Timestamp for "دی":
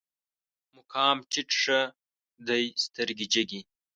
2.47-2.63